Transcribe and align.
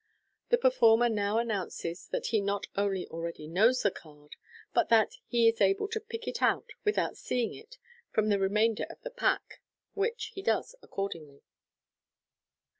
The 0.49 0.57
performer 0.57 1.09
now 1.09 1.37
announces 1.37 2.07
that 2.07 2.25
he 2.25 2.41
not 2.41 2.65
only 2.75 3.05
already 3.09 3.47
knows 3.47 3.83
the 3.83 3.91
card, 3.91 4.35
but 4.73 4.89
that 4.89 5.11
he 5.27 5.47
is 5.47 5.61
able 5.61 5.87
to 5.89 5.99
pick 5.99 6.27
it 6.27 6.41
out 6.41 6.71
without 6.83 7.17
seeing 7.17 7.53
it 7.53 7.77
from 8.11 8.29
the 8.29 8.39
remainder 8.39 8.87
of 8.89 8.99
the 9.03 9.11
pack, 9.11 9.61
which 9.93 10.31
he 10.33 10.41
does 10.41 10.73
accordingly. 10.81 11.43